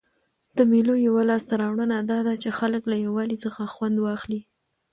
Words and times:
د 0.57 0.59
مېلو 0.71 0.93
یوه 1.07 1.21
لاسته 1.29 1.53
راوړنه 1.61 1.97
دا 2.11 2.19
ده، 2.27 2.33
چي 2.43 2.49
خلک 2.59 2.83
له 2.91 2.95
یووالي 3.05 3.37
څخه 3.45 3.71
خوند 3.73 3.97
اخلي. 4.17 4.41